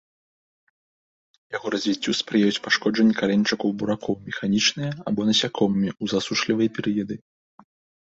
Яго 1.55 1.67
развіццю 1.75 2.11
спрыяюць 2.21 2.63
пашкоджанні 2.69 3.15
карэньчыкаў 3.21 3.69
буракоў 3.83 4.13
механічныя 4.27 4.91
або 5.07 5.21
насякомымі 5.31 5.89
ў 6.03 6.19
засушлівыя 6.19 6.69
перыяды. 6.81 7.15